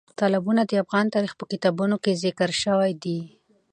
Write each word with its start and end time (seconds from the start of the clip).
تالابونه 0.19 0.61
د 0.65 0.71
افغان 0.83 1.05
تاریخ 1.15 1.33
په 1.37 1.45
کتابونو 1.51 1.95
کې 2.03 2.19
ذکر 2.23 2.49
شوی 2.63 2.91
دي. 3.03 3.19